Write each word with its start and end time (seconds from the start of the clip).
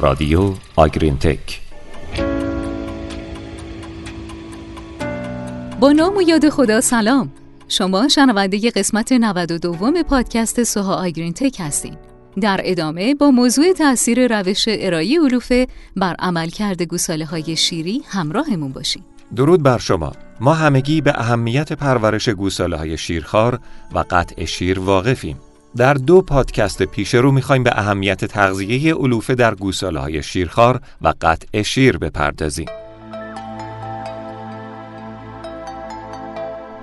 رادیو 0.00 0.54
آگرین 0.76 1.18
تک. 1.18 1.60
با 5.80 5.92
نام 5.92 6.16
و 6.16 6.22
یاد 6.22 6.48
خدا 6.48 6.80
سلام. 6.80 7.32
شما 7.68 8.08
شنونده 8.08 8.70
قسمت 8.70 9.12
92 9.12 10.02
پادکست 10.02 10.62
سوها 10.62 10.94
آگرین 10.94 11.32
تک 11.32 11.56
هستین. 11.60 11.96
در 12.40 12.60
ادامه 12.64 13.14
با 13.14 13.30
موضوع 13.30 13.72
تاثیر 13.72 14.38
روش 14.38 14.64
ارائه 14.68 15.20
علوفه 15.20 15.66
بر 15.96 16.16
عملکرد 16.18 16.82
گوساله 16.82 17.24
های 17.24 17.56
شیری 17.56 18.02
همراهمون 18.08 18.72
باشین. 18.72 19.02
درود 19.36 19.62
بر 19.62 19.78
شما. 19.78 20.12
ما 20.40 20.54
همگی 20.54 21.00
به 21.00 21.20
اهمیت 21.20 21.72
پرورش 21.72 22.28
گوساله 22.28 22.76
های 22.76 22.98
شیرخوار 22.98 23.60
و 23.94 24.04
قطع 24.10 24.44
شیر 24.44 24.80
واقفیم. 24.80 25.36
در 25.76 25.94
دو 25.94 26.22
پادکست 26.22 26.82
پیش 26.82 27.14
رو 27.14 27.32
می‌خوایم 27.32 27.62
به 27.62 27.78
اهمیت 27.78 28.24
تغذیه 28.24 28.94
علوفه 28.94 29.34
در 29.34 29.54
گوساله 29.54 30.00
های 30.00 30.22
شیرخوار 30.22 30.80
و 31.02 31.12
قطع 31.20 31.62
شیر 31.62 31.98
بپردازیم 31.98 32.66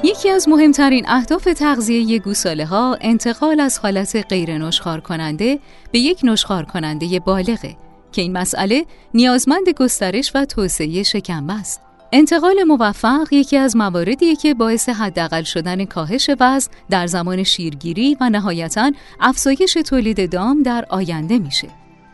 یکی 0.04 0.30
از 0.30 0.50
مهمترین 0.50 1.06
اهداف 1.08 1.44
تغذیه 1.44 2.20
گوساله 2.20 2.66
ها 2.66 2.98
انتقال 3.02 3.60
از 3.60 3.80
حالت 3.80 4.26
غیر 4.30 4.58
نشخار 4.58 5.00
کننده 5.00 5.60
به 5.92 6.00
یک 6.00 6.20
نشخار 6.24 6.66
کننده 6.66 7.20
بالغه 7.20 7.78
که 8.12 8.22
این 8.22 8.38
مسئله 8.38 8.86
نیازمند 9.14 9.70
گسترش 9.70 10.32
و 10.36 10.46
توسعه 10.46 11.04
شکم 11.04 11.50
است. 11.50 11.87
انتقال 12.12 12.64
موفق 12.64 13.28
یکی 13.32 13.58
از 13.58 13.76
مواردیه 13.76 14.36
که 14.36 14.54
باعث 14.54 14.90
حداقل 14.90 15.44
شدن 15.44 15.86
کاهش 15.86 16.30
وزن 16.40 16.72
در 16.90 17.08
زمان 17.08 17.44
شیرگیری 17.44 18.18
و 18.22 18.30
نهایتا 18.30 18.92
افزایش 19.20 19.74
تولید 19.74 20.32
دام 20.32 20.64
در 20.64 20.86
آینده 20.90 21.40
میشه. 21.40 21.68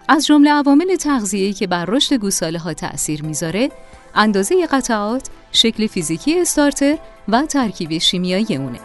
از 0.10 0.26
جمله 0.26 0.52
عوامل 0.52 0.96
تغذیه‌ای 0.96 1.54
که 1.54 1.68
بر 1.68 1.86
رشد 1.86 2.14
گوساله 2.16 2.60
ها 2.60 2.74
تأثیر 2.74 3.24
می‌ذاره، 3.24 3.72
اندازه 4.16 4.68
قطعات، 4.68 5.30
شکل 5.52 5.88
فیزیکی 5.88 6.42
استارتر 6.42 6.98
و 7.28 7.42
ترکیب 7.42 7.98
شیمیایی 7.98 8.56
اونه. 8.56 8.80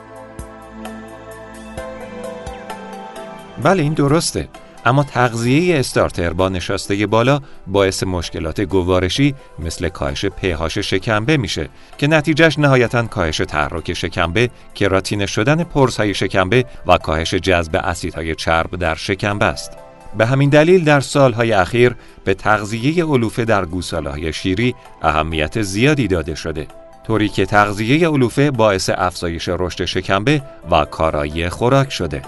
بله 3.63 3.83
این 3.83 3.95
درسته 3.95 4.49
اما 4.89 5.03
تغذیه 5.03 5.79
استارتر 5.79 6.33
با 6.33 6.49
نشاسته 6.49 7.07
بالا 7.07 7.41
باعث 7.67 8.03
مشکلات 8.03 8.61
گوارشی 8.61 9.35
مثل 9.59 9.89
کاهش 9.89 10.25
پهاش 10.25 10.79
شکمبه 10.79 11.37
میشه 11.37 11.69
که 11.99 12.07
نتیجهش 12.07 12.59
نهایتا 12.59 13.03
کاهش 13.03 13.37
تحرک 13.37 13.93
شکمبه، 13.93 14.51
کراتین 14.75 15.27
شدن 15.27 15.65
پرسهای 15.65 16.15
شکمبه 16.15 16.65
و 16.87 16.99
کاهش 16.99 17.35
جذب 17.35 17.77
اسیدهای 17.85 18.35
چرب 18.35 18.77
در 18.77 18.95
شکمبه 18.95 19.45
است. 19.45 19.73
به 20.19 20.27
همین 20.27 20.51
دلیل 20.51 20.85
در 20.85 21.01
سالهای 21.01 21.53
اخیر 21.53 21.97
به 22.25 22.35
تغذیه 22.35 23.05
علوفه 23.05 23.45
در 23.45 23.65
گوساله 23.65 24.33
شیری 24.33 24.75
اهمیت 25.03 25.63
زیادی 25.63 26.09
داده 26.09 26.35
شده. 26.35 26.67
طوری 27.07 27.29
که 27.29 27.47
تغذیه 27.47 28.09
علوفه 28.09 28.51
باعث 28.51 28.91
افزایش 28.95 29.49
رشد 29.49 29.85
شکمبه 29.85 30.43
و 30.71 30.85
کارایی 30.85 31.49
خوراک 31.49 31.93
شده. 31.93 32.23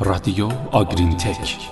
رادیو 0.00 0.48
آگرین 0.70 1.16
تک 1.16 1.70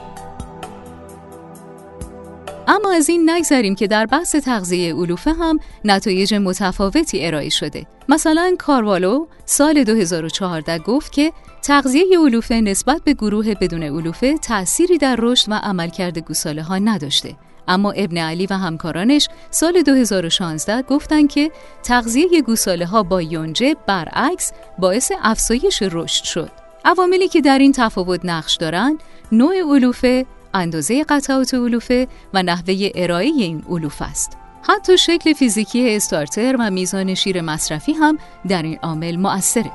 اما 2.69 2.93
از 2.93 3.09
این 3.09 3.31
نگذریم 3.31 3.75
که 3.75 3.87
در 3.87 4.07
بحث 4.07 4.37
تغذیه 4.37 4.95
علوفه 4.95 5.33
هم 5.33 5.61
نتایج 5.85 6.35
متفاوتی 6.35 7.27
ارائه 7.27 7.49
شده. 7.49 7.87
مثلا 8.09 8.55
کاروالو 8.59 9.27
سال 9.45 9.85
2014 9.85 10.79
گفت 10.79 11.13
که 11.13 11.33
تغذیه 11.63 12.19
علوفه 12.19 12.55
نسبت 12.55 13.03
به 13.05 13.15
گروه 13.15 13.55
بدون 13.55 13.83
علوفه 13.83 14.39
تأثیری 14.39 14.99
در 14.99 15.17
رشد 15.19 15.53
و 15.53 15.55
عملکرد 15.55 16.19
گوساله 16.19 16.63
ها 16.63 16.79
نداشته. 16.79 17.37
اما 17.69 17.93
ابن 17.93 18.19
علی 18.19 18.47
و 18.47 18.53
همکارانش 18.53 19.29
سال 19.51 19.83
2016 19.83 20.83
گفتند 20.83 21.29
که 21.29 21.51
تغذیه 21.83 22.43
گوساله 22.43 22.87
ها 22.87 23.03
با 23.03 23.23
یونجه 23.23 23.77
برعکس 23.87 24.53
باعث 24.79 25.13
افزایش 25.23 25.83
رشد 25.83 26.25
شد. 26.25 26.51
عواملی 26.85 27.29
که 27.29 27.41
در 27.41 27.59
این 27.59 27.73
تفاوت 27.73 28.21
نقش 28.25 28.57
دارند 28.57 29.03
نوع 29.33 29.55
علوفه، 29.61 30.27
اندازه 30.55 31.05
قطعات 31.05 31.55
علوفه 31.55 32.09
و 32.35 32.43
نحوه 32.43 32.91
ارائه 32.95 33.27
این 33.27 33.65
علوفه 33.69 34.05
است. 34.05 34.37
حتی 34.63 34.99
شکل 34.99 35.33
فیزیکی 35.33 35.97
استارتر 35.97 36.57
و 36.59 36.71
میزان 36.71 37.15
شیر 37.15 37.41
مصرفی 37.41 37.93
هم 37.93 38.19
در 38.49 38.63
این 38.63 38.79
عامل 38.83 39.17
مؤثره. 39.17 39.73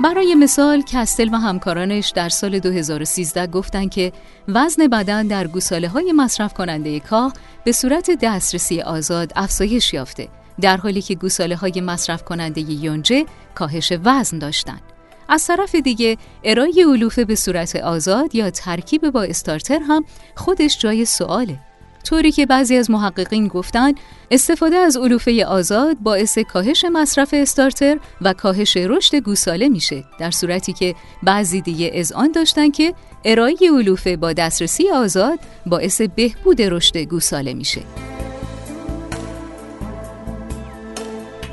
برای 0.00 0.34
مثال 0.34 0.82
کستل 0.82 1.34
و 1.34 1.36
همکارانش 1.36 2.10
در 2.10 2.28
سال 2.28 2.58
2013 2.58 3.46
گفتند 3.46 3.90
که 3.90 4.12
وزن 4.48 4.86
بدن 4.86 5.26
در 5.26 5.46
گوساله 5.46 5.88
های 5.88 6.12
مصرف 6.12 6.54
کننده 6.54 7.00
کاه 7.00 7.32
به 7.64 7.72
صورت 7.72 8.10
دسترسی 8.22 8.80
آزاد 8.80 9.32
افزایش 9.36 9.94
یافته 9.94 10.28
در 10.60 10.76
حالی 10.76 11.02
که 11.02 11.14
گوساله 11.14 11.56
های 11.56 11.80
مصرف 11.80 12.24
کننده 12.24 12.60
یونجه 12.60 13.26
کاهش 13.54 13.92
وزن 14.04 14.38
داشتند. 14.38 14.82
از 15.28 15.46
طرف 15.46 15.74
دیگه 15.74 16.18
ارائه 16.44 16.86
علوفه 16.86 17.24
به 17.24 17.34
صورت 17.34 17.76
آزاد 17.76 18.34
یا 18.34 18.50
ترکیب 18.50 19.10
با 19.10 19.22
استارتر 19.22 19.78
هم 19.88 20.04
خودش 20.34 20.78
جای 20.78 21.04
سواله. 21.04 21.58
طوری 22.04 22.32
که 22.32 22.46
بعضی 22.46 22.76
از 22.76 22.90
محققین 22.90 23.48
گفتن 23.48 23.92
استفاده 24.30 24.76
از 24.76 24.96
علوفه 24.96 25.44
آزاد 25.46 25.96
باعث 25.98 26.38
کاهش 26.38 26.84
مصرف 26.92 27.34
استارتر 27.36 27.98
و 28.20 28.32
کاهش 28.32 28.76
رشد 28.76 29.16
گوساله 29.16 29.68
میشه 29.68 30.04
در 30.18 30.30
صورتی 30.30 30.72
که 30.72 30.94
بعضی 31.22 31.60
دیگه 31.60 31.92
از 31.94 32.12
آن 32.12 32.32
داشتن 32.32 32.70
که 32.70 32.94
ارائه 33.24 33.56
علوفه 33.72 34.16
با 34.16 34.32
دسترسی 34.32 34.90
آزاد 34.90 35.38
باعث 35.66 36.00
بهبود 36.00 36.62
رشد 36.62 36.96
گوساله 36.96 37.54
میشه 37.54 37.80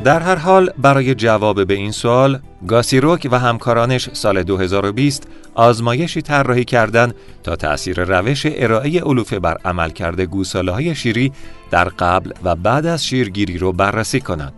در 0.03 0.19
هر 0.19 0.35
حال 0.35 0.69
برای 0.77 1.15
جواب 1.15 1.67
به 1.67 1.73
این 1.73 1.91
سوال 1.91 2.39
گاسیروک 2.67 3.27
و 3.31 3.39
همکارانش 3.39 4.09
سال 4.13 4.43
2020 4.43 5.27
آزمایشی 5.55 6.21
طراحی 6.21 6.65
کردند 6.65 7.15
تا 7.43 7.55
تأثیر 7.55 8.03
روش 8.03 8.45
ارائه 8.49 9.01
علوفه 9.01 9.39
بر 9.39 9.57
عملکرد 9.65 10.21
گوساله 10.21 10.71
های 10.71 10.95
شیری 10.95 11.31
در 11.71 11.89
قبل 11.89 12.31
و 12.43 12.55
بعد 12.55 12.85
از 12.85 13.05
شیرگیری 13.05 13.57
رو 13.57 13.71
بررسی 13.71 14.19
کنند. 14.19 14.53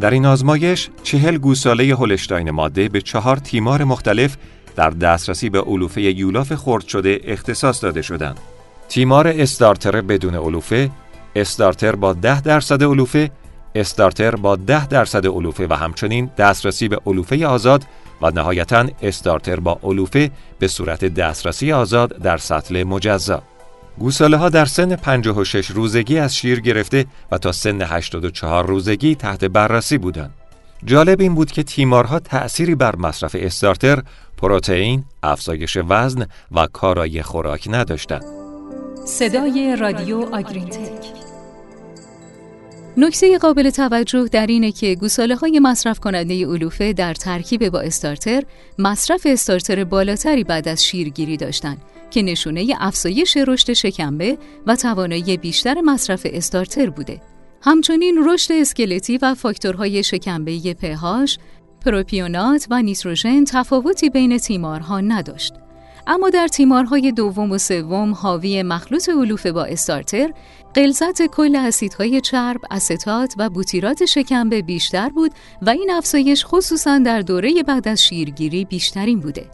در 0.00 0.10
این 0.10 0.26
آزمایش 0.26 0.88
چهل 1.02 1.38
گوساله 1.38 1.94
هولشتاین 1.94 2.50
ماده 2.50 2.88
به 2.88 3.00
چهار 3.00 3.36
تیمار 3.36 3.84
مختلف 3.84 4.36
در 4.76 4.90
دسترسی 4.90 5.50
به 5.50 5.60
علوفه 5.60 6.02
یولاف 6.02 6.52
خرد 6.54 6.86
شده 6.86 7.20
اختصاص 7.24 7.84
داده 7.84 8.02
شدند. 8.02 8.38
تیمار 8.88 9.28
استارتر 9.28 10.00
بدون 10.00 10.34
علوفه، 10.34 10.90
استارتر 11.36 11.96
با 11.96 12.12
10 12.12 12.40
درصد 12.40 12.82
علوفه 12.82 13.30
استارتر 13.74 14.36
با 14.36 14.56
10 14.56 14.86
درصد 14.86 15.26
علوفه 15.26 15.66
و 15.70 15.74
همچنین 15.74 16.30
دسترسی 16.38 16.88
به 16.88 16.98
علوفه 17.06 17.46
آزاد 17.46 17.84
و 18.22 18.30
نهایتا 18.30 18.86
استارتر 19.02 19.60
با 19.60 19.78
علوفه 19.82 20.30
به 20.58 20.68
صورت 20.68 21.04
دسترسی 21.04 21.72
آزاد 21.72 22.18
در 22.18 22.36
سطل 22.36 22.84
مجزا. 22.84 23.42
گوساله 23.98 24.36
ها 24.36 24.48
در 24.48 24.64
سن 24.64 24.96
56 24.96 25.70
روزگی 25.70 26.18
از 26.18 26.36
شیر 26.36 26.60
گرفته 26.60 27.06
و 27.30 27.38
تا 27.38 27.52
سن 27.52 27.82
84 27.82 28.66
روزگی 28.66 29.14
تحت 29.14 29.44
بررسی 29.44 29.98
بودند. 29.98 30.34
جالب 30.84 31.20
این 31.20 31.34
بود 31.34 31.52
که 31.52 31.62
تیمارها 31.62 32.18
تأثیری 32.18 32.74
بر 32.74 32.96
مصرف 32.96 33.36
استارتر، 33.38 34.02
پروتئین، 34.36 35.04
افزایش 35.22 35.78
وزن 35.88 36.26
و 36.52 36.66
کارایی 36.66 37.22
خوراک 37.22 37.68
نداشتند. 37.70 38.24
صدای 39.06 39.76
رادیو 39.80 40.20
آگرینتک 40.32 41.23
نکته 42.96 43.38
قابل 43.38 43.70
توجه 43.70 44.28
در 44.32 44.46
اینه 44.46 44.72
که 44.72 44.94
گوساله 44.94 45.36
های 45.36 45.60
مصرف 45.60 46.00
کننده 46.00 46.46
علوفه 46.46 46.92
در 46.92 47.14
ترکیب 47.14 47.68
با 47.68 47.80
استارتر 47.80 48.42
مصرف 48.78 49.26
استارتر 49.30 49.84
بالاتری 49.84 50.44
بعد 50.44 50.68
از 50.68 50.84
شیرگیری 50.84 51.36
داشتند 51.36 51.78
که 52.10 52.22
نشونه 52.22 52.66
افزایش 52.80 53.36
رشد 53.36 53.72
شکمبه 53.72 54.38
و 54.66 54.76
توانایی 54.76 55.36
بیشتر 55.36 55.80
مصرف 55.80 56.26
استارتر 56.30 56.90
بوده. 56.90 57.20
همچنین 57.62 58.24
رشد 58.28 58.52
اسکلتی 58.52 59.18
و 59.22 59.34
فاکتورهای 59.34 60.02
شکمبه 60.02 60.74
پهاش، 60.74 61.38
پروپیونات 61.84 62.66
و 62.70 62.82
نیتروژن 62.82 63.44
تفاوتی 63.44 64.10
بین 64.10 64.38
تیمارها 64.38 65.00
نداشت. 65.00 65.63
اما 66.06 66.30
در 66.30 66.48
تیمارهای 66.48 67.12
دوم 67.12 67.50
و 67.50 67.58
سوم 67.58 68.12
حاوی 68.12 68.62
مخلوط 68.62 69.08
علوفه 69.08 69.52
با 69.52 69.64
استارتر 69.64 70.30
غلظت 70.74 71.26
کل 71.26 71.56
اسیدهای 71.56 72.20
چرب، 72.20 72.60
استات 72.70 73.34
و 73.38 73.50
بوتیرات 73.50 74.04
شکمبه 74.04 74.62
بیشتر 74.62 75.08
بود 75.08 75.32
و 75.62 75.70
این 75.70 75.90
افزایش 75.90 76.44
خصوصا 76.46 76.98
در 76.98 77.20
دوره 77.20 77.62
بعد 77.62 77.88
از 77.88 78.04
شیرگیری 78.04 78.64
بیشترین 78.64 79.20
بوده. 79.20 79.46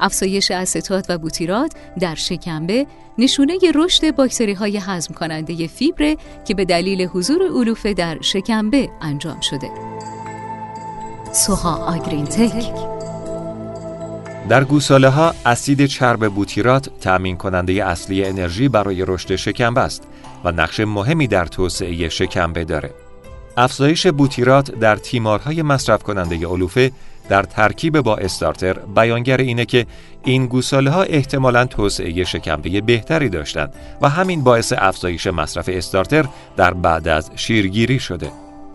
افزایش 0.00 0.50
استات 0.50 1.06
و 1.08 1.18
بوتیرات 1.18 1.72
در 2.00 2.14
شکمبه 2.14 2.86
نشونه 3.18 3.58
رشد 3.74 4.14
باکتری 4.14 4.52
های 4.52 4.76
هضم 4.76 5.14
کننده 5.14 5.66
فیبر 5.66 6.16
که 6.44 6.54
به 6.54 6.64
دلیل 6.64 7.02
حضور 7.02 7.42
علوفه 7.42 7.94
در 7.94 8.20
شکمبه 8.20 8.88
انجام 9.00 9.40
شده. 9.40 9.70
سوها 11.32 11.76
آگرین 11.76 12.24
تک 12.24 12.97
در 14.48 14.64
گوساله 14.64 15.08
ها 15.08 15.34
اسید 15.46 15.86
چرب 15.86 16.28
بوتیرات 16.28 16.88
تأمین 17.00 17.36
کننده 17.36 17.84
اصلی 17.84 18.24
انرژی 18.24 18.68
برای 18.68 19.04
رشد 19.06 19.36
شکمبه 19.36 19.80
است 19.80 20.02
و 20.44 20.52
نقش 20.52 20.80
مهمی 20.80 21.26
در 21.26 21.46
توسعه 21.46 22.08
شکمبه 22.08 22.64
داره. 22.64 22.90
افزایش 23.56 24.06
بوتیرات 24.06 24.70
در 24.70 24.96
تیمارهای 24.96 25.62
مصرف 25.62 26.02
کننده 26.02 26.46
علوفه 26.46 26.92
در 27.28 27.42
ترکیب 27.42 28.00
با 28.00 28.16
استارتر 28.16 28.72
بیانگر 28.72 29.36
اینه 29.36 29.64
که 29.64 29.86
این 30.24 30.46
گوساله 30.46 30.90
ها 30.90 31.02
احتمالاً 31.02 31.64
توسعه 31.64 32.24
شکمبه 32.24 32.80
بهتری 32.80 33.28
داشتند 33.28 33.74
و 34.02 34.08
همین 34.08 34.44
باعث 34.44 34.72
افزایش 34.76 35.26
مصرف 35.26 35.68
استارتر 35.72 36.24
در 36.56 36.74
بعد 36.74 37.08
از 37.08 37.30
شیرگیری 37.36 37.98
شده. 37.98 38.30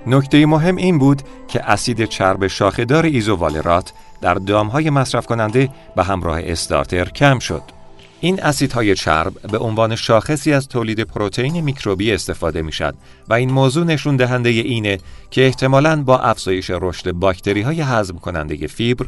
نکته 0.07 0.45
مهم 0.45 0.75
این 0.75 0.99
بود 0.99 1.21
که 1.47 1.71
اسید 1.71 2.05
چرب 2.05 2.47
شاخهدار 2.47 3.05
ایزووالرات 3.05 3.93
در 4.23 4.33
دامهای 4.33 4.89
مصرف 4.89 5.25
کننده 5.25 5.69
به 5.95 6.03
همراه 6.03 6.39
استارتر 6.43 7.05
کم 7.05 7.39
شد. 7.39 7.61
این 8.19 8.43
اسیدهای 8.43 8.95
چرب 8.95 9.33
به 9.51 9.57
عنوان 9.57 9.95
شاخصی 9.95 10.53
از 10.53 10.67
تولید 10.67 10.99
پروتئین 10.99 11.61
میکروبی 11.61 12.11
استفاده 12.11 12.61
می‌شد 12.61 12.95
و 13.27 13.33
این 13.33 13.51
موضوع 13.51 13.85
نشون 13.85 14.15
دهنده 14.15 14.49
اینه 14.49 14.99
که 15.31 15.45
احتمالاً 15.45 16.03
با 16.03 16.19
افزایش 16.19 16.69
رشد 16.69 17.11
باکتری 17.11 17.61
های 17.61 17.81
هضم 17.81 18.17
کننده 18.17 18.67
فیبر 18.67 19.05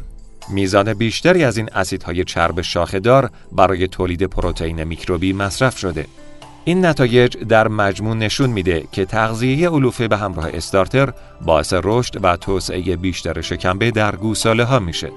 میزان 0.48 0.94
بیشتری 0.94 1.44
از 1.44 1.56
این 1.56 1.68
اسیدهای 1.74 2.24
چرب 2.24 2.60
شاخهدار 2.60 3.30
برای 3.52 3.88
تولید 3.88 4.22
پروتئین 4.22 4.84
میکروبی 4.84 5.32
مصرف 5.32 5.78
شده. 5.78 6.06
این 6.68 6.84
نتایج 6.84 7.36
در 7.36 7.68
مجموع 7.68 8.16
نشون 8.16 8.50
میده 8.50 8.84
که 8.92 9.04
تغذیه 9.04 9.70
علوفه 9.70 10.08
به 10.08 10.16
همراه 10.16 10.48
استارتر 10.54 11.12
باعث 11.40 11.74
رشد 11.84 12.24
و 12.24 12.36
توسعه 12.36 12.96
بیشتر 12.96 13.40
شکمبه 13.40 13.90
در 13.90 14.16
گوساله 14.16 14.64
ها 14.64 14.78
میشه. 14.78 15.10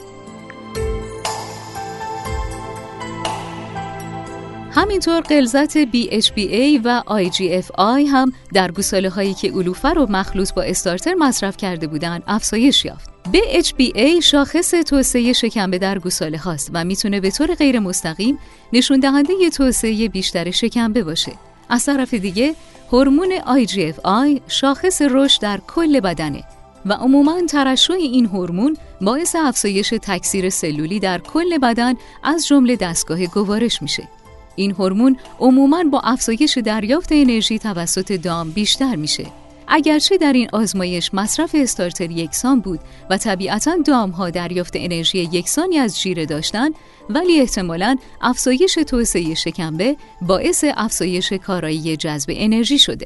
همینطور 4.72 5.22
قلزت 5.22 5.84
BHBA 5.84 6.82
و 6.84 7.04
IGFI 7.08 8.08
هم 8.12 8.34
در 8.54 8.72
گوساله 8.72 9.10
هایی 9.10 9.34
که 9.34 9.52
علوفه 9.52 9.90
رو 9.90 10.08
مخلوط 10.10 10.54
با 10.54 10.62
استارتر 10.62 11.14
مصرف 11.14 11.58
کرده 11.58 11.88
بودند 11.88 12.24
افزایش 12.28 12.86
یافت. 12.86 13.09
BHBA 13.34 14.20
شاخص 14.24 14.72
توسعه 14.72 15.34
شکمبه 15.34 15.78
در 15.78 16.00
گوساله 16.00 16.38
هاست 16.38 16.72
و 16.74 16.84
می‌تونه 16.84 17.20
به 17.20 17.32
طور 17.32 17.56
غیر 17.56 17.80
مستقیم 17.80 18.40
نشون 18.74 19.00
دهنده 19.00 19.50
توسعه 19.50 20.10
بیشتر 20.10 20.52
شکمبه 20.52 21.04
باشه. 21.04 21.32
از 21.70 21.86
طرف 21.86 22.14
دیگه 22.14 22.56
هورمون 22.92 23.30
IGFI 23.40 24.42
شاخص 24.48 25.02
رشد 25.02 25.42
در 25.42 25.60
کل 25.68 26.00
بدنه 26.00 26.44
و 26.86 26.94
عموما 26.94 27.42
ترشح 27.46 27.94
این 27.94 28.26
هورمون 28.26 28.78
باعث 29.02 29.36
افزایش 29.36 29.94
تکثیر 30.02 30.50
سلولی 30.50 31.00
در 31.00 31.20
کل 31.20 31.58
بدن 31.58 31.94
از 32.24 32.48
جمله 32.48 32.76
دستگاه 32.76 33.26
گوارش 33.26 33.82
میشه. 33.82 34.08
این 34.56 34.72
هورمون 34.72 35.18
عموما 35.40 35.84
با 35.84 36.00
افزایش 36.00 36.58
دریافت 36.58 37.10
انرژی 37.12 37.60
توسط 37.60 38.12
دام 38.12 38.52
بیشتر 38.52 38.96
میشه. 38.96 39.26
اگرچه 39.70 40.18
در 40.18 40.34
این 40.34 40.50
آزمایش 40.54 41.14
مصرف 41.14 41.56
استارتر 41.60 42.12
یکسان 42.12 42.60
بود 42.60 42.80
و 43.10 43.18
طبیعتا 43.18 43.78
دام 43.86 44.10
ها 44.10 44.30
دریافت 44.30 44.74
انرژی 44.76 45.18
یکسانی 45.18 45.78
از 45.78 46.00
جیره 46.00 46.26
داشتند 46.26 46.76
ولی 47.10 47.40
احتمالا 47.40 47.96
افزایش 48.22 48.74
توسعه 48.88 49.34
شکمبه 49.34 49.98
باعث 50.22 50.66
افزایش 50.78 51.34
کارایی 51.34 51.98
جذب 51.98 52.30
انرژی 52.36 52.80
شده. 52.80 53.06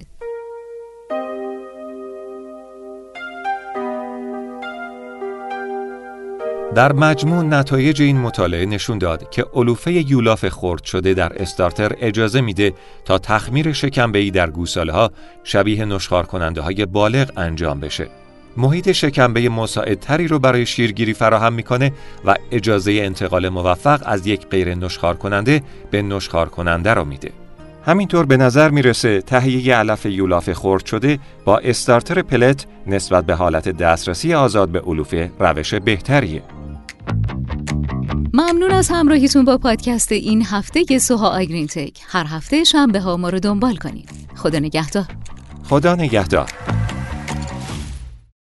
در 6.75 6.93
مجموع 6.93 7.43
نتایج 7.43 8.01
این 8.01 8.17
مطالعه 8.17 8.65
نشون 8.65 8.97
داد 8.97 9.29
که 9.29 9.45
علوفه 9.53 9.91
یولاف 9.91 10.49
خرد 10.49 10.83
شده 10.83 11.13
در 11.13 11.41
استارتر 11.41 11.91
اجازه 11.99 12.41
میده 12.41 12.73
تا 13.05 13.17
تخمیر 13.17 13.73
شکمبه‌ای 13.73 14.31
در 14.31 14.49
گوساله 14.49 14.93
ها 14.93 15.11
شبیه 15.43 15.85
نشخار 15.85 16.25
کننده 16.25 16.61
های 16.61 16.85
بالغ 16.85 17.31
انجام 17.37 17.79
بشه. 17.79 18.07
محیط 18.57 18.91
شکمبه 18.91 19.49
مساعدتری 19.49 20.27
رو 20.27 20.39
برای 20.39 20.65
شیرگیری 20.65 21.13
فراهم 21.13 21.53
می‌کنه 21.53 21.91
و 22.25 22.35
اجازه 22.51 22.91
انتقال 22.91 23.49
موفق 23.49 24.01
از 24.05 24.27
یک 24.27 24.47
غیر 24.47 24.75
نشخار 24.75 25.17
کننده 25.17 25.61
به 25.91 26.01
نشخار 26.01 26.49
کننده 26.49 26.93
رو 26.93 27.05
میده. 27.05 27.31
همینطور 27.85 28.25
به 28.25 28.37
نظر 28.37 28.69
می‌رسه 28.69 29.21
تهیه 29.21 29.75
علف 29.75 30.05
یولاف 30.05 30.53
خرد 30.53 30.85
شده 30.85 31.19
با 31.45 31.57
استارتر 31.57 32.21
پلت 32.21 32.65
نسبت 32.87 33.25
به 33.25 33.35
حالت 33.35 33.69
دسترسی 33.69 34.33
آزاد 34.33 34.69
به 34.69 34.79
علوفه 34.79 35.31
روش 35.39 35.73
بهتریه. 35.73 36.41
ممنون 38.35 38.71
از 38.71 38.89
همراهیتون 38.89 39.45
با 39.45 39.57
پادکست 39.57 40.11
این 40.11 40.45
هفته 40.45 40.99
سوها 40.99 41.29
آگرین 41.29 41.67
تک. 41.67 41.99
هر 42.07 42.25
هفته 42.25 42.63
شنبه 42.63 42.99
ها 42.99 43.17
ما 43.17 43.29
رو 43.29 43.39
دنبال 43.39 43.75
کنید. 43.75 44.09
خدا 44.35 44.59
نگهدار. 44.59 45.05
خدا 45.63 45.95
نگهدار. 45.95 46.49